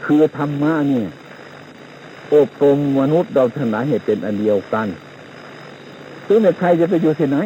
[0.05, 1.07] คือธรรมะเนี่ย
[2.33, 4.87] อบรมมนุษย์เราทั้งหลายให้เป็นอันเดียวกัน
[6.27, 7.37] ถึงแม้ใครจะไปอยู่ที่ไหน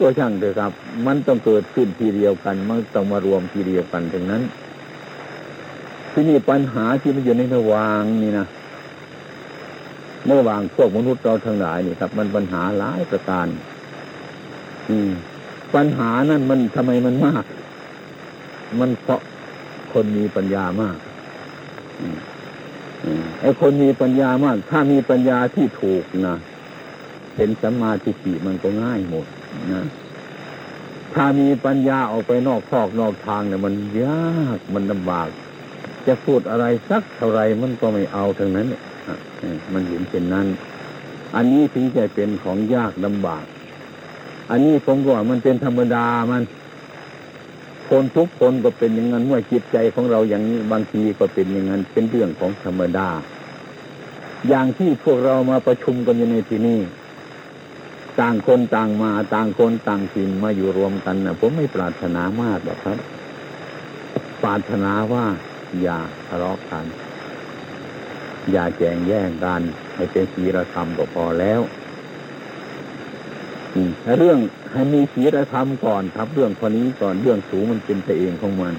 [0.00, 0.72] ก็ช่างเถอะครับ
[1.06, 4.42] มันต้องเกิดขึ้นทีเดียวกัน มันต้องมารวมทีเดียวกันถึงนั้น
[6.12, 8.46] ที่นี่ปัญหาที่มันอยู่ในระหว่างนี่นะ
[10.30, 13.46] ระหว่างพวกมนุษย์เราทั้งหลายนี่ครับ มันปัญหาหลายประการ
[14.90, 15.10] อืม
[15.74, 17.44] ปัญหานั้นมันทำไมมันมาก
[18.80, 19.20] มันเพราะ
[19.92, 20.98] คนมีปัญญามาก
[23.40, 26.36] ไอ้คนมีปัญญามาก ถ้ามีปัญญาที่ถูกนะ
[27.36, 29.26] เห็นสัมมาทิฏฐิมันก็ง่ายหมด
[29.72, 29.84] นะ
[31.14, 35.28] ถ้ามีปัญญาออกไปนอกคอกนอกทางเนี่ยมันยากมันลำบาก
[36.06, 38.82] จะพูดอะไรสักเท่าไรมันก็ไม่เอาทั้งนั้นเนี่ย
[39.72, 40.46] มันเห็นเป็นนั้น
[41.34, 43.44] อันนี้ถึงจะเป็นของยากลำบาก
[44.50, 46.42] อันนี้ผมก็ว่ามันเป็นธรรมดามัน
[47.88, 53.08] คนทุกคนก็เป็นอย่างนั้นเมื่อจิตใจของเราอย่างนี้บางทีก็เป็นอย่างนั้นเป็นเรื่องของธรรมดา
[54.48, 56.80] อย่างที่พวกเรามาประชุมกันอยู่ในที่นี้
[58.20, 62.98] ต่างคนต่างมาต่างคนต่างถิ่นมาอยู่รวมกันนะผมไม่ปรารถนามากหรอกครับ
[64.42, 65.24] ปรารถนาว่า
[65.82, 66.84] อย่าทะเลาะกัน
[68.50, 69.62] อย่าแจงแย่งกัน
[69.94, 71.60] ให้เป็นศีลธรรมก็พอแล้ว
[74.18, 74.38] เรื่อง
[74.72, 78.74] ให้มีศีลธรรมก่อนครับ เรื่องคนนี้ก่อนเรื่องสูงมันเป็นไปเองของมัน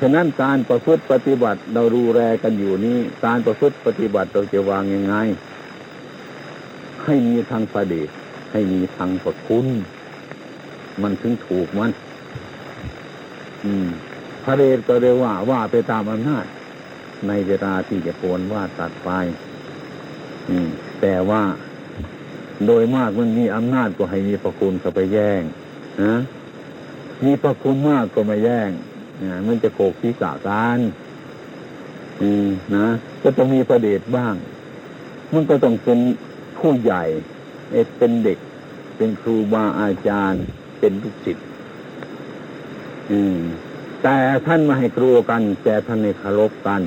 [0.00, 5.14] ฉะนั้นการประพฤติปฏิบัติเราดูแลกันอยู่นี้การประพฤติปฏิบัติเราจะวางยังไง
[7.04, 8.08] ให้มีทางประเดช
[8.52, 9.66] ให้มีทางประคุณ
[11.02, 11.90] มันถึงถูกมัน
[13.64, 13.88] อืม
[14.44, 16.44] พระเดชก็เรียกว่าว่าไปตามอำนาจ
[17.28, 19.10] ในเวลาที่จะโกนว่าตัดไป
[20.48, 20.68] อืม
[21.00, 21.42] แต่ว่า
[22.66, 25.42] โดยมากมันมีอำนาจก็ให้มีประคุณเข้าไปแย่ง
[26.02, 26.14] นะ
[27.24, 28.70] มีประคุณมากก็ไม่แย่ง
[29.24, 30.78] นะมันจะโกกที่กาการ
[32.22, 32.86] อืมนะ
[33.22, 34.34] ก็ต้องมีประเดชบ้าง
[35.32, 35.98] มันก็ต้องเป็น
[36.58, 37.04] ผู้ใหญ่
[37.98, 38.38] เป็นเด็ก
[38.96, 40.42] เป็นครูบาอาจารย์
[40.80, 41.46] เป็นลูกศิษย์
[43.10, 43.36] อืม
[44.02, 46.80] แต่ท่านมาให้กลัวกัน แต่ท่านให้เคารพกัน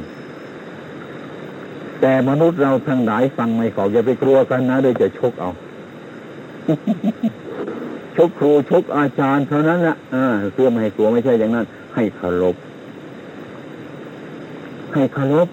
[2.06, 5.52] แต่มนุษย์เราทั้งหลายฟังไม่ขออย่าไปกลัวกันนะโดยจะชกเอา
[8.16, 9.96] ชกครูชกอาจารย์เท่านั้นแหละ
[10.54, 12.56] เพื่อไม่ให้กลัวไม่ใช่อย่างนั้น ให้เคารพ
[14.94, 15.48] ให้เคารพ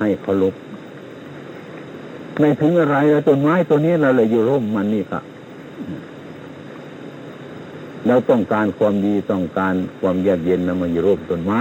[0.00, 0.54] ให้เคารพ
[2.38, 5.22] ไม่ถึงอะไรแล้วต้นไม้ตัวนี้เราเลยอยู่ร่มมันนี่ครับ
[8.06, 11.60] เราต้องการความดีต้องการความเยือกเย็นนะมันอยู่ร่มต้นไม้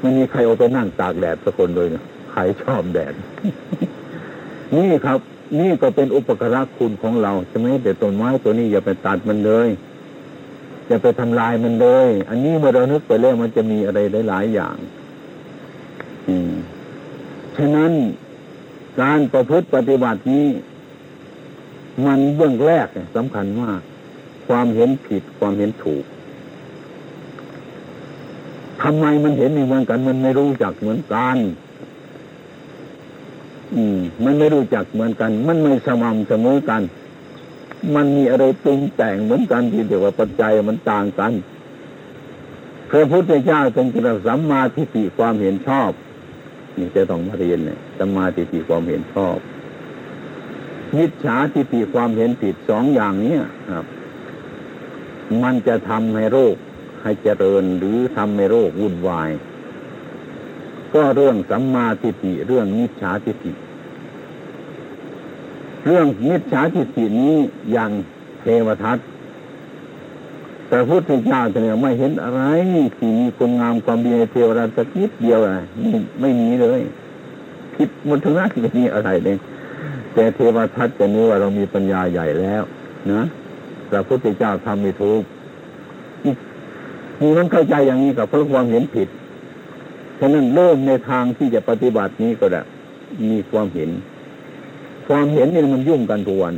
[0.00, 2.04] ไม่มีใครเอาไปนั่งตากแดดสักคนเลยนะ
[2.34, 3.14] ใครชอบแดด
[4.76, 5.20] นี่ครับ
[5.60, 9.68] นี่ก็เป็นอุปการะคุณของเราใช่ไหมแต่ต้นไม้ตัวนี้อย่าไปตัดมันเลย
[10.88, 14.76] อย่าไปทำลายมันเลย อันนี้เมื่อเรานึกไปแล้วมันจะมีอะไรหลาย ๆ อย่าง
[16.28, 16.52] อืม
[17.56, 17.92] ฉะนั้น
[19.00, 20.46] การประพฤติปฏิบัตินี้
[22.06, 23.80] มันเบื้องแรกสำคัญมาก
[24.48, 26.04] ความเห็นผิดความเห็นถูก
[28.82, 31.36] ทำไมมันเห็นไม่เหมือนกัน มันไม่รู้จักเหมือนกัน
[33.74, 36.82] อืม มันไม่รู้จักเหมือนกัน มันไม่สม่ำเสมอกัน
[37.94, 41.32] มันมีอะไรปรุงแต่งเหมือนกันที่เดียวว่าปัจจัยมันต่างกัน
[42.90, 45.90] พระพุทธเจ้าทรงตรัสสัมมาทิฏฐิความเห็นชอบ
[46.78, 49.36] นี่จะต้องมาเรียนเนี่ยสัมมาทิฏฐิความเห็นชอบ
[50.96, 53.86] มิจฉาทิฏฐิความเห็นผิดสองอย่างเนี้ยครับ
[55.42, 56.56] มันจะทำให้โรค
[57.02, 59.30] ให้เจริญหรือทำให้โรควุ่นวาย
[60.94, 63.52] ก็เรื่องสัมมาทิฏฐิเรื่องมิจฉาทิฏฐิ
[65.86, 67.34] เรื่องมิจฉาทิฏฐินี้
[67.72, 67.90] อย่าง
[68.40, 68.98] เทวทัต
[70.68, 72.40] แต่พุทธเจ้าเนี่ยไม่เห็นอะไร
[72.96, 76.80] ที่มีคุณงามความดีในเทวราสักนิดเดียวอะไม่ไม่มีเลย
[77.76, 79.36] คิดหมดทั้งนั้นไม่มีอะไรเลย
[80.14, 82.62] แต่เทวทัตจะนึกว่าเรามีปัญญาใหญ่แล้ว
[83.12, 83.22] นะ
[83.90, 85.22] พระพุทธเจ้าทำไม่ถูก
[87.20, 89.08] มีมันเข้าใจอย่างนี้กับเพราะความเห็นผิด
[90.18, 92.62] ฉะนั้นเริ่มในทางที่จะปฏิบัตินี้ก็ได้
[93.30, 93.90] มีความเห็น
[95.08, 96.54] ความเห็นนี่มันยุ่งกันทุกวัน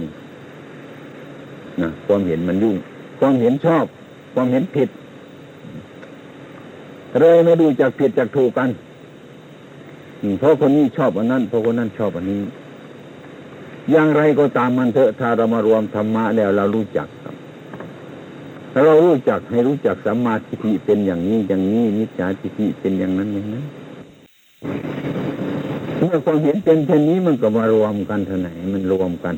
[1.83, 2.77] นะความเห็นมันยุ่ง
[3.19, 3.85] ความเห็นชอบ
[4.35, 4.89] ความเห็นผิด
[7.21, 8.71] เลยไม่ดูจากผิดจากถูกกัน
[10.39, 12.41] เพราะคนนี้ชอบอันนั้นเพราะคนนั้นชอบอันนี้
[13.91, 17.35] อย่างไรก็ตามมันเถอะถ้าเรามารวมธรรมะแล้วเรารู้จักครับ
[18.85, 23.65] เรารู้จักให้รู้จักสัมมาทิฏฐิเป็นอย่างนี้อย่างนี้มิจฉาทิฏฐิเป็นอย่างนั้นอย่างนั้น
[26.09, 29.35] มื่อความเห็นเป็นเช่นนี้มันก็มารวมกันเท่าไหนมันรวมกัน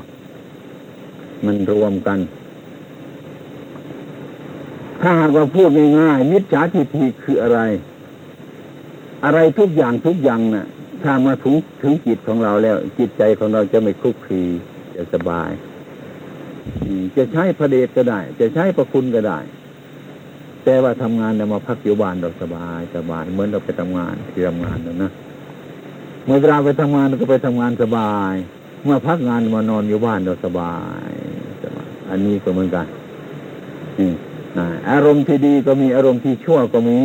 [1.47, 2.19] มันรวมกัน
[5.01, 7.61] ถ้าหากว่าพูดง่ายๆมิจฉาทิฏฐิคืออะไร
[9.25, 10.67] อะไรทุกอย่างทุกอย่างน่ะ
[11.03, 14.43] ถ้ามาถึงถึงจิตของเราแล้ว จิตใจของเราจะไม่คลุกคลี
[14.97, 15.51] จะสบาย
[17.17, 19.39] จะใช้พระเดชก็ได้ จะใช้พระคุณก็ได้
[20.65, 25.13] แต่ว่าทำงานเรามาพักอยู่บ้านเราสบายสบายเหมือนเราไปทำงานที่ทำงานนั่นนะ
[26.29, 28.35] เมื่อเวลาไปทำงานเราก็ไปทำงานสบาย
[28.85, 30.77] เมื่อพักงานมานอนอยู่บ้านเราสบา
[31.09, 31.11] ย
[31.63, 32.87] สบาย อันนี้ก็เหมือนกัน
[34.91, 37.01] อารมณ์ที่ดีก็มีอารมณ์ที่ชั่วก็มี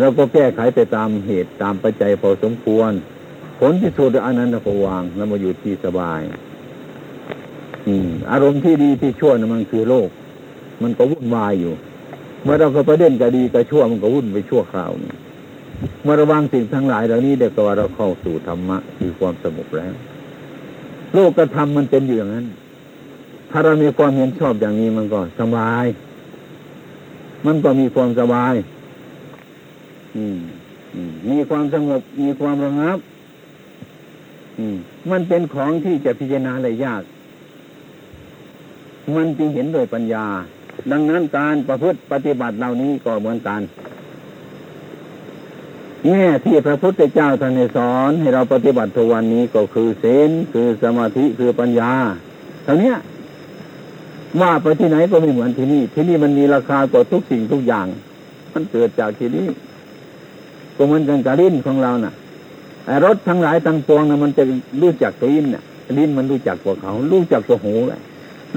[0.00, 2.92] เราก็แก้ไขไปตามเหตุตามปัจจัยพอสมควร
[3.58, 6.20] ผลที่สุดอันนั้นเราก็วางแล้วมาอยู่ที่สบาย
[8.30, 10.08] อารมณ์ที่ดีที่ชั่วนะมันคือโลก
[10.82, 11.74] มันก็วุ่นวายอยู่
[12.42, 15.14] เมื่อเราก็ประเด็นก็ดีก็ชั่วมันก็วุ่นไปชั่วคราวนี่
[16.02, 19.94] เมื่อระวังสิ่งทั้งหลายเหล่านี้เด็กก็ว่าเราเข้าสู่ธรรมะคือความสงบแล้ว
[21.14, 22.46] โลกกระทำมันเป็นอยู่อย่างนั้น
[23.50, 25.86] ถ้าเรามีความเห็นชอบอย่างนี้มันก็สบาย
[27.46, 28.54] มันก็มีความสบาย
[30.16, 30.38] อืม
[31.30, 32.98] มีความสงบมีความระงับ
[34.58, 34.76] อืม
[35.10, 37.02] มันเป็นของที่จะพิจารณาได้ยาก
[39.16, 40.26] มันจึงเห็นโดยปัญญา
[40.90, 43.60] ดังนั้นการประพฤติปฏิบัติเหล่านี้ก็เหมือนกัน
[46.06, 51.92] แง่ที่พระพุทธเจ้าท่านสอนให้เราปฏิบัติทุกวันนี้ก็คือเซนคือสมาธิคือปัญญา
[52.64, 52.92] เท่านี้
[54.40, 57.86] ว่าไปที่ไหนก็ไม่เหมือนที่นี่ ที่นี่มันมีราคากว่าทุกสิ่งทุกอย่าง
[58.54, 59.46] มันเกิดจากที่นี่
[60.76, 62.12] ก็เหมือนกันกับลิ้นของเราน่ะ
[62.86, 64.42] ไอ้รถทั้งหลายทั้งปวงน่ะมันจะ
[64.82, 65.62] รู้จักลิ้นน่ะ
[65.98, 68.00] ลิ้นมันรู้จักกว่าเขา รู้จักกว่าหูแหละ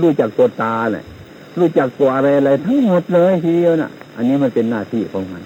[0.01, 1.05] รู้จักตัวตาแหละ
[1.59, 5.41] รู้จักตัวอะไรอะไรทั้งหมดเลยทีเดียวน่ะ อันนี้มันเป็นหน้าที่ของมัน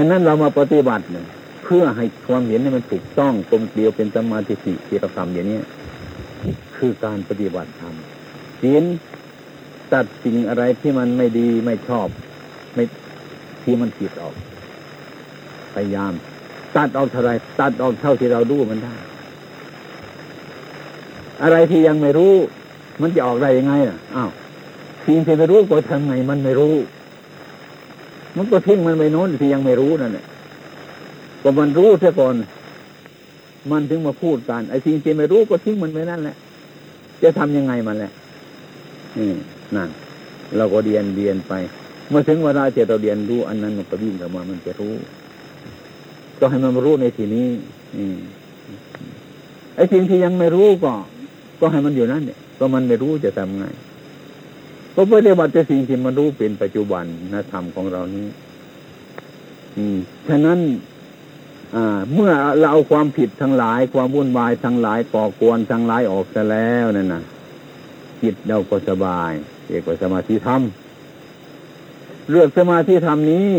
[0.00, 1.26] ฉะนั้นเรามาปฏิบัติเนี่ย
[1.64, 4.54] เพื่อให้ความเห็นนี่มันถูกต้องกลมเกลียวเป็นสมาธิ
[4.86, 5.60] ที่เราทำอย่างนี้
[6.76, 7.94] คือการปฏิบัติธรรม
[8.60, 8.84] ศีล
[9.92, 12.08] ตัดสิ่งอะไรที่มันไม่ดีไม่ชอบ
[12.74, 12.84] ไม่
[13.62, 14.34] ที่มันผิดออก
[15.74, 16.12] พยายาม
[16.76, 17.30] ตัดออกเท่าไร
[17.60, 18.94] ตัดออกเท่าที่เราดูมันได้
[21.42, 22.34] อะไรที่ยังไม่รู้
[23.00, 24.30] มันจะออกได้ยังไงอะอ้าว
[25.06, 26.74] สิ่งที่ไม่รู้ก็ทำไงมันไม่รู้
[28.38, 30.24] มันก็ทิ้งมันไปโน้นที่ยังไม่รู้นั่นแหละ
[31.42, 32.34] ก็มันรู้เสียก่อน
[33.70, 36.36] มันถึงมาพูดกัน ไอ้สิ่งที่ไม่รู้ก็ทิ้งมันไปนั่นแหละ
[37.22, 38.10] จะทำยังไงมันแหละ
[39.18, 39.30] นี่
[39.76, 39.88] นั่น
[40.56, 41.52] เราก็เรียนเรียนไป
[42.08, 44.94] เมื่อถึงเวลาที่เราเรียนรู้อันนั้นมันก็วิ่งเข้ามา มันจะรู้
[46.38, 47.46] ก็ให้มันรู้ในทีนี้
[47.96, 48.16] อืม
[49.76, 50.92] ไอ้สิ่งที่ยังไม่รู้ก็
[51.60, 53.64] ก็ให้มันอยู่นั่นเนี่ยก็มันไม่รู้จะทำไง
[54.98, 58.26] กก็ปฏิบัติแต่สิ่งที่มันรู้เป็นปัจจุบันนะธรรมของเรานี้
[59.76, 60.58] อืมฉะนั้น
[62.12, 67.22] เมื่อเราเอาความผิดทั้งหลาย ความวุ่นวายทั้งหลายก่อกวนทั้งหลายออกซะแล้วนั่นนะ
[68.22, 69.32] จิตเราก็สบาย
[69.68, 70.62] เรียกว่าสมาธิธรรม
[72.30, 73.50] เรื่องสมาธิธรรมนี้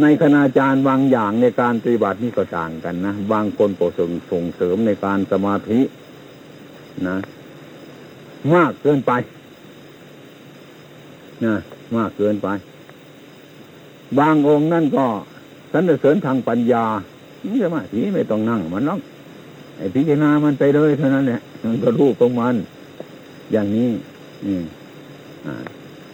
[0.00, 5.80] ในคณาจารย์บางอย่างในการปฏิบัตินี่ก็ต่างกันนะบางคนก็ส่งส่งเสริมในการสมาธิ
[7.08, 7.16] นะ
[8.54, 9.12] มากเกินไป
[11.44, 11.54] นะ
[11.96, 12.48] มากเกินไป
[14.18, 15.04] บางองค์นั่นก็
[15.72, 16.84] สรรเสริญทางปัญญา
[17.52, 19.00] นี่สมาธิไม่ต้องนั่งมันน้อง
[19.76, 22.54] ไอพิจารณามันไปเลยเท่านั้นแหละมันก็รู้ของมัน
[23.52, 23.90] อย่างนี้
[24.44, 24.64] อืม
[25.46, 25.54] อ่า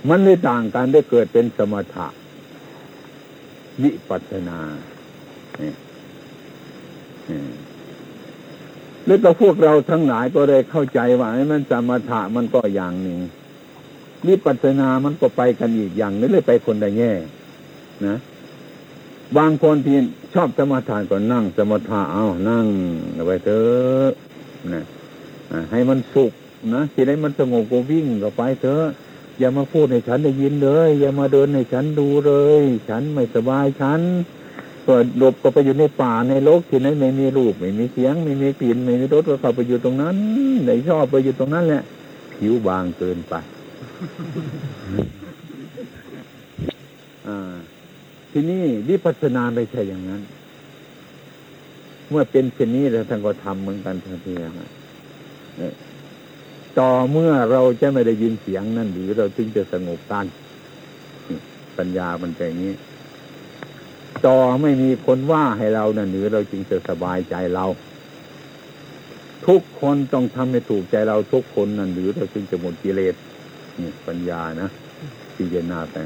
[0.09, 2.07] มันเลยต่างกันได้เกิดเป็นสมถะ
[3.83, 4.59] วิปัสนา
[5.59, 5.77] เนี่ย
[9.07, 13.19] แล้วก็พวกเราทั้งหลายก็เลยเข้าใจว่ามันสมถะมันก็อย่างหนึ่ง
[14.27, 17.13] วิปัสสนามันก็ไปกันอีกอย่างนึงเลยไปคนละแง่
[18.07, 18.17] นะ
[19.37, 19.97] บางคนที่
[20.35, 22.67] ชอบสมาทานก็นั่งสมาทานเอานั่ง
[23.27, 24.11] ไปเถอะ
[24.73, 24.83] นะ
[25.71, 26.33] ให้มันสุข
[26.75, 28.85] นะที่ไหนมันสงบก็วิ่งก็ไปเถอะ
[29.39, 34.01] อย่ามาพูดให้ฉันได้ยินเลย อย่ามาเดินให้ฉันดูเลย ฉันไม่สบายฉัน
[34.87, 40.17] ก็หลบก็ไปอยู่ในป่าในโลกที่ไหนไม่มีรูปไม่มีเสียง ไม่มีกลิ่นไม่มีรสก็เข้าไปอยู่ตรงนั้น
[40.65, 41.83] ไหนชอบไปอยู่ตรงนั้นแหละ
[42.39, 43.35] ผิวบางเกินไป
[48.31, 50.23] ที่นี่วิปัสสนาไม่ใช่อย่างนั้น
[52.11, 54.71] เมื่อเป็นเช่นนี้แล้วท่านก็ทำเหมือนกันทันทีนะ
[56.79, 60.27] ต่อเมื่อเราจะไม่ได้ยินเสียงนั่นหรือเราจึงจะสงบกัน
[61.79, 62.75] ปัญญามันเป็นอย่างนี้
[64.27, 67.67] ต่อไม่มีคนว่าให้เรานั่นหรือเราจึงจะสบายใจเรา
[69.47, 73.15] ทุกคนต้องทำให้ถูกใจเราทุกคนนั่นหรือเราจึงจะหมดกิเลส
[73.81, 74.69] นี่ปัญญานะ
[75.37, 75.97] พิจารณาไป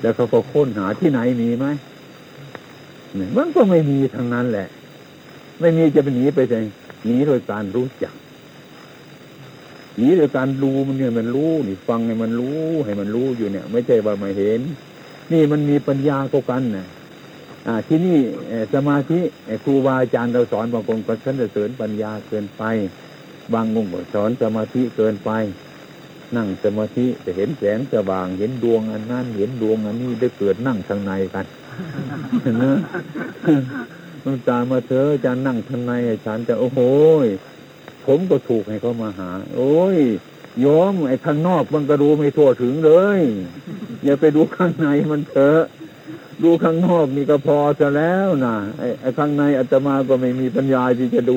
[0.00, 1.66] แล้วเขาก็ค้นหาที่ไหนมีไหม
[3.36, 4.68] มันก็ไม่มีทางนั้นแหละ
[5.60, 6.56] ไม่มีจะไปหนีไปไหน
[7.06, 8.14] หนีโดยการรู้จัก
[9.96, 14.60] หนีโดยการรู้มันเนี่ยมันรู้นี่ฟังให้มันรู้ ให้มันรู้อยู่เนี่ย ไม่ใช่ว่าไม่เห็น
[15.32, 16.86] นี่มันมีปัญญาก็กันนะ
[17.66, 18.18] อ่า ที่นี่
[18.74, 19.20] สมาธิ
[19.64, 22.62] ครูบาอาจารย์เราสอนบางคนก็ชั้นเสริญปัญญาเกินไป
[23.54, 25.30] บางองค์ก็สอนสมาธิเกินไป
[26.36, 31.46] นั่งสมาธิจะเห็นแสงสว่าง เห็นดวงอันนั้นเห็นดวงอันนี้ได้เกิดนั่งทางในกัน
[32.62, 32.74] นะ
[34.24, 36.80] น้ำตามาเถอะอาจารย์นั่งทางในอาจารย์จะโอ้โห
[38.06, 39.98] ผมก็ถูกให้เขามาหา โอ้ย
[40.60, 43.20] โยมไอ้ข้างนอกมันก็ดูไม่ทั่วถึงเลย
[44.04, 45.62] อย่าไปดูข้างในมันเถอะ
[46.42, 51.36] ดูข้างนอกนี่ก็พอจะแล้วนะไอ้ไอ้ข้างในอาตมาก็ไม่มีปัญญาที่จะดู